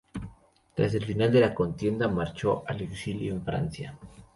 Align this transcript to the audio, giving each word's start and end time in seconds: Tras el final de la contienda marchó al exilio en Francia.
Tras 0.73 0.95
el 0.95 1.05
final 1.05 1.31
de 1.31 1.41
la 1.41 1.53
contienda 1.53 2.07
marchó 2.07 2.63
al 2.67 2.81
exilio 2.81 3.33
en 3.33 3.43
Francia. 3.45 3.99